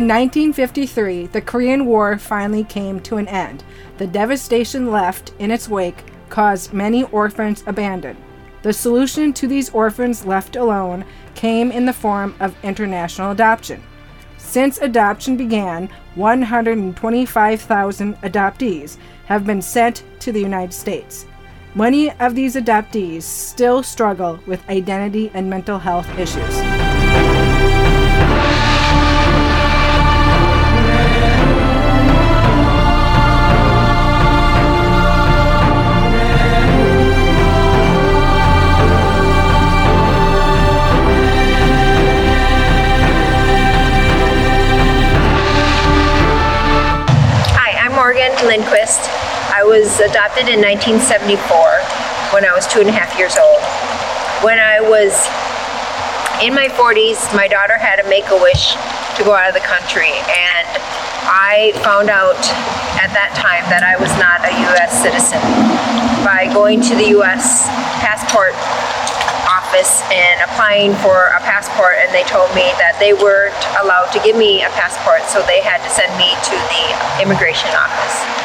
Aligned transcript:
In 0.00 0.08
1953, 0.08 1.26
the 1.26 1.42
Korean 1.42 1.84
War 1.84 2.16
finally 2.16 2.64
came 2.64 3.00
to 3.00 3.18
an 3.18 3.28
end. 3.28 3.62
The 3.98 4.06
devastation 4.06 4.90
left 4.90 5.34
in 5.38 5.50
its 5.50 5.68
wake 5.68 6.04
caused 6.30 6.72
many 6.72 7.04
orphans 7.04 7.62
abandoned. 7.66 8.18
The 8.62 8.72
solution 8.72 9.34
to 9.34 9.46
these 9.46 9.68
orphans 9.74 10.24
left 10.24 10.56
alone 10.56 11.04
came 11.34 11.70
in 11.70 11.84
the 11.84 11.92
form 11.92 12.34
of 12.40 12.56
international 12.62 13.32
adoption. 13.32 13.82
Since 14.38 14.78
adoption 14.78 15.36
began, 15.36 15.90
125,000 16.14 18.16
adoptees 18.22 18.96
have 19.26 19.44
been 19.44 19.60
sent 19.60 20.02
to 20.20 20.32
the 20.32 20.40
United 20.40 20.72
States. 20.72 21.26
Many 21.74 22.10
of 22.12 22.34
these 22.34 22.56
adoptees 22.56 23.24
still 23.24 23.82
struggle 23.82 24.40
with 24.46 24.66
identity 24.70 25.30
and 25.34 25.50
mental 25.50 25.78
health 25.78 26.08
issues. 26.18 26.99
Lindquist. 48.42 49.08
I 49.52 49.64
was 49.64 50.00
adopted 50.00 50.48
in 50.48 50.60
1974 50.62 51.36
when 52.32 52.46
I 52.46 52.54
was 52.54 52.66
two 52.66 52.80
and 52.80 52.88
a 52.88 52.94
half 52.94 53.18
years 53.18 53.36
old. 53.36 53.60
When 54.40 54.58
I 54.58 54.80
was 54.80 55.12
in 56.40 56.54
my 56.54 56.68
40s, 56.72 57.34
my 57.36 57.48
daughter 57.48 57.76
had 57.76 58.00
a 58.00 58.06
make 58.08 58.24
a 58.32 58.38
wish 58.40 58.72
to 59.18 59.20
go 59.24 59.36
out 59.36 59.48
of 59.48 59.54
the 59.54 59.66
country, 59.66 60.16
and 60.32 60.68
I 61.28 61.76
found 61.84 62.08
out 62.08 62.40
at 62.96 63.12
that 63.12 63.36
time 63.36 63.68
that 63.68 63.84
I 63.84 64.00
was 64.00 64.08
not 64.16 64.40
a 64.48 64.52
U.S. 64.72 64.96
citizen. 65.04 65.40
By 66.24 66.48
going 66.52 66.80
to 66.88 66.94
the 66.96 67.12
U.S. 67.20 67.68
passport 68.00 68.56
office 69.50 70.00
and 70.08 70.40
applying 70.48 70.94
for 71.04 71.30
a 71.36 71.40
passport, 71.44 72.00
and 72.00 72.08
they 72.16 72.24
told 72.24 72.48
me 72.56 72.72
that 72.80 72.96
they 72.96 73.12
weren't 73.12 73.56
allowed 73.82 74.08
to 74.16 74.18
give 74.24 74.36
me 74.36 74.62
a 74.62 74.70
passport, 74.72 75.26
so 75.28 75.44
they 75.44 75.60
had 75.60 75.82
to 75.84 75.90
send 75.92 76.10
me 76.16 76.32
to 76.48 76.56
the 76.72 76.84
immigration 77.20 77.68
office. 77.76 78.39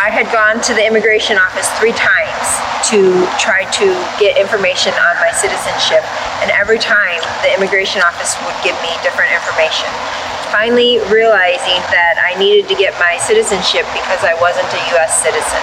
I 0.00 0.08
had 0.08 0.32
gone 0.32 0.64
to 0.64 0.72
the 0.72 0.80
immigration 0.80 1.36
office 1.36 1.68
three 1.76 1.92
times 1.92 2.46
to 2.88 3.20
try 3.36 3.68
to 3.68 3.86
get 4.16 4.40
information 4.40 4.96
on 4.96 5.14
my 5.20 5.28
citizenship, 5.28 6.00
and 6.40 6.48
every 6.56 6.80
time 6.80 7.20
the 7.44 7.52
immigration 7.52 8.00
office 8.00 8.32
would 8.48 8.56
give 8.64 8.72
me 8.80 8.88
different 9.04 9.28
information. 9.28 9.92
Finally, 10.48 11.04
realizing 11.12 11.84
that 11.92 12.16
I 12.16 12.32
needed 12.40 12.64
to 12.72 12.76
get 12.80 12.96
my 12.96 13.20
citizenship 13.20 13.84
because 13.92 14.24
I 14.24 14.32
wasn't 14.40 14.72
a 14.72 14.80
US 14.96 15.20
citizen. 15.20 15.60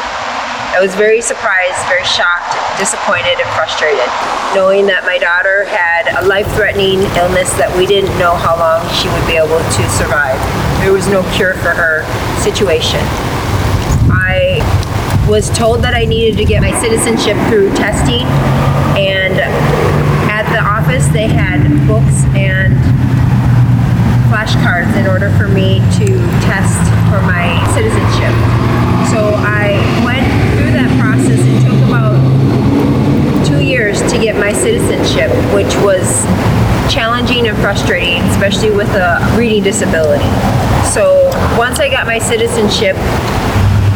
I 0.70 0.86
was 0.86 0.94
very 0.94 1.18
surprised, 1.18 1.82
very 1.90 2.06
shocked, 2.06 2.54
disappointed, 2.78 3.42
and 3.42 3.50
frustrated, 3.58 4.06
knowing 4.54 4.86
that 4.86 5.02
my 5.02 5.18
daughter 5.18 5.66
had 5.66 6.14
a 6.14 6.22
life 6.30 6.46
threatening 6.54 7.02
illness 7.18 7.50
that 7.58 7.74
we 7.74 7.90
didn't 7.90 8.14
know 8.22 8.38
how 8.38 8.54
long 8.54 8.86
she 8.94 9.10
would 9.10 9.26
be 9.26 9.42
able 9.42 9.58
to 9.58 9.84
survive. 9.98 10.38
There 10.86 10.94
was 10.94 11.10
no 11.10 11.26
cure 11.34 11.58
for 11.66 11.74
her 11.74 12.06
situation. 12.38 13.02
Was 15.28 15.50
told 15.52 15.84
that 15.84 15.94
I 15.94 16.06
needed 16.06 16.38
to 16.38 16.46
get 16.46 16.62
my 16.62 16.72
citizenship 16.80 17.36
through 17.52 17.76
testing, 17.76 18.24
and 18.96 19.36
at 20.32 20.48
the 20.56 20.64
office 20.64 21.06
they 21.12 21.28
had 21.28 21.68
books 21.86 22.24
and 22.32 22.74
flashcards 24.32 24.96
in 24.96 25.06
order 25.06 25.30
for 25.38 25.50
me 25.50 25.84
to 26.00 26.08
test 26.48 26.80
for 27.12 27.20
my 27.28 27.60
citizenship. 27.76 28.32
So 29.12 29.36
I 29.44 29.76
went 30.08 30.26
through 30.56 30.72
that 30.80 30.90
process. 30.96 31.44
It 31.44 31.60
took 31.68 31.80
about 31.86 32.16
two 33.46 33.60
years 33.60 34.00
to 34.10 34.18
get 34.18 34.40
my 34.40 34.54
citizenship, 34.54 35.30
which 35.54 35.76
was 35.84 36.24
challenging 36.88 37.50
and 37.50 37.58
frustrating, 37.60 38.24
especially 38.32 38.72
with 38.72 38.90
a 38.96 39.20
reading 39.38 39.62
disability. 39.62 40.32
So 40.88 41.30
once 41.60 41.80
I 41.84 41.90
got 41.92 42.08
my 42.08 42.18
citizenship, 42.18 42.96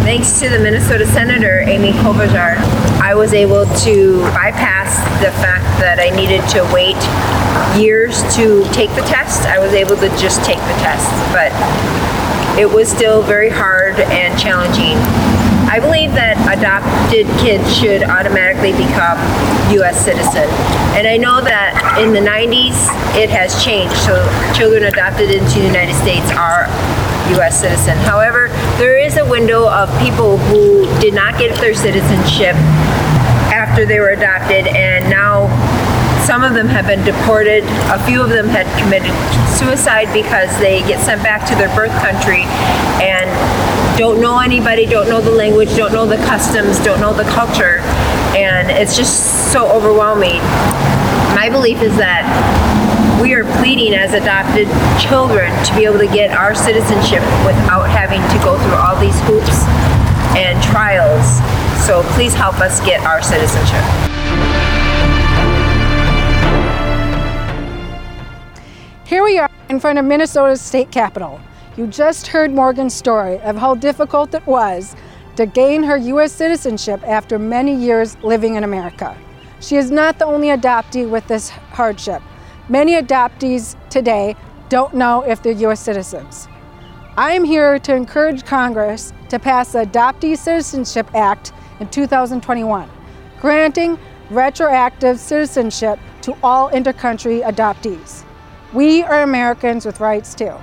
thanks 0.02 0.40
to 0.40 0.50
the 0.50 0.58
Minnesota 0.58 1.06
Senator 1.06 1.60
Amy 1.62 1.92
Klobuchar, 1.92 2.58
I 3.02 3.14
was 3.14 3.34
able 3.34 3.66
to 3.86 4.22
bypass 4.34 4.98
the 5.22 5.32
fact 5.38 5.64
that 5.80 6.00
I 6.00 6.10
needed 6.16 6.42
to 6.58 6.66
wait 6.74 6.98
years 7.80 8.22
to 8.36 8.66
take 8.74 8.90
the 8.98 9.06
test. 9.06 9.46
I 9.46 9.60
was 9.60 9.74
able 9.74 9.96
to 9.98 10.10
just 10.18 10.44
take 10.44 10.58
the 10.58 10.78
test, 10.82 11.10
but 11.30 11.54
it 12.58 12.66
was 12.66 12.90
still 12.90 13.22
very 13.22 13.50
hard 13.50 14.00
and 14.00 14.38
challenging. 14.40 14.98
I 15.70 15.80
believe 15.80 16.12
that 16.18 16.36
adopted 16.50 17.30
kids 17.40 17.64
should 17.72 18.04
automatically 18.04 18.74
become 18.74 19.22
U.S. 19.80 20.04
citizen, 20.04 20.50
and 20.98 21.08
I 21.08 21.16
know 21.16 21.40
that 21.40 21.78
in 22.02 22.12
the 22.12 22.20
90s 22.20 22.76
it 23.16 23.30
has 23.30 23.64
changed. 23.64 23.96
So 24.04 24.18
children 24.58 24.84
adopted 24.84 25.30
into 25.30 25.62
the 25.62 25.68
United 25.70 25.96
States 25.96 26.28
are 26.34 26.68
U.S. 27.40 27.62
citizen. 27.62 27.96
However, 28.04 28.50
there 28.76 28.98
is 29.00 29.16
a 29.16 29.21
window 29.32 29.70
of 29.70 29.88
people 30.04 30.38
who 30.38 30.84
did 31.00 31.14
not 31.14 31.40
get 31.40 31.58
their 31.62 31.74
citizenship 31.74 32.54
after 33.48 33.86
they 33.86 33.98
were 33.98 34.10
adopted, 34.10 34.68
and 34.68 35.10
now 35.10 35.48
some 36.26 36.44
of 36.44 36.54
them 36.54 36.68
have 36.68 36.86
been 36.86 37.04
deported. 37.06 37.64
A 37.90 38.06
few 38.06 38.22
of 38.22 38.30
them 38.30 38.48
had 38.48 38.68
committed 38.78 39.16
suicide 39.58 40.12
because 40.14 40.52
they 40.60 40.82
get 40.82 41.00
sent 41.00 41.24
back 41.24 41.48
to 41.48 41.56
their 41.56 41.74
birth 41.74 41.92
country 42.04 42.44
and 43.02 43.28
don't 43.98 44.20
know 44.20 44.38
anybody, 44.40 44.86
don't 44.86 45.08
know 45.08 45.22
the 45.22 45.32
language, 45.32 45.76
don't 45.78 45.94
know 45.94 46.06
the 46.06 46.18
customs, 46.18 46.78
don't 46.84 47.00
know 47.00 47.14
the 47.14 47.30
culture, 47.32 47.80
and 48.36 48.70
it's 48.70 48.98
just 48.98 49.52
so 49.54 49.68
overwhelming. 49.72 50.40
My 51.34 51.50
belief 51.50 51.82
is 51.82 51.96
that 51.98 52.28
we 53.22 53.36
are 53.36 53.44
pleading 53.60 53.94
as 53.94 54.14
adopted 54.14 54.68
children 55.00 55.52
to 55.64 55.76
be 55.76 55.86
able 55.86 56.00
to 56.00 56.08
get 56.08 56.32
our 56.32 56.56
citizenship 56.56 57.22
without 57.46 57.84
having 57.84 58.20
to 58.20 58.44
go 58.44 58.58
through 58.58 58.74
all 58.74 59.00
these 59.00 59.20
hoops 59.22 59.64
and 60.36 60.62
trials. 60.64 61.38
So 61.86 62.02
please 62.16 62.34
help 62.34 62.60
us 62.60 62.84
get 62.84 63.02
our 63.02 63.22
citizenship. 63.22 63.84
Here 69.06 69.24
we 69.24 69.38
are 69.38 69.50
in 69.70 69.80
front 69.80 70.00
of 70.00 70.06
Minnesota's 70.06 70.60
state 70.60 70.90
capitol. 70.90 71.40
You 71.78 71.86
just 71.86 72.26
heard 72.26 72.52
Morgan's 72.52 72.96
story 72.96 73.40
of 73.42 73.56
how 73.56 73.76
difficult 73.76 74.34
it 74.34 74.46
was 74.48 74.96
to 75.36 75.46
gain 75.46 75.84
her 75.84 75.96
U.S. 75.96 76.32
citizenship 76.32 77.04
after 77.08 77.38
many 77.38 77.76
years 77.76 78.18
living 78.24 78.56
in 78.56 78.64
America. 78.64 79.16
She 79.60 79.76
is 79.76 79.92
not 79.92 80.18
the 80.18 80.26
only 80.26 80.48
adoptee 80.48 81.08
with 81.08 81.28
this 81.28 81.50
hardship. 81.50 82.24
Many 82.72 82.94
adoptees 82.94 83.76
today 83.90 84.34
don't 84.70 84.94
know 84.94 85.24
if 85.24 85.44
they're 85.44 85.52
U.S. 85.52 85.82
citizens. 85.82 86.48
I 87.18 87.34
am 87.34 87.44
here 87.44 87.78
to 87.80 87.94
encourage 87.94 88.46
Congress 88.46 89.12
to 89.28 89.40
pass 89.40 89.74
the 89.74 89.80
Adoptee 89.80 90.38
Citizenship 90.38 91.14
Act 91.14 91.52
in 91.82 91.90
2021, 91.90 92.90
granting 93.42 94.00
retroactive 94.30 95.20
citizenship 95.20 96.00
to 96.22 96.34
all 96.42 96.70
intercountry 96.70 97.44
adoptees. 97.44 98.24
We 98.72 99.04
are 99.04 99.24
Americans 99.24 99.86
with 99.86 100.00
rights 100.00 100.34
too. 100.34 100.54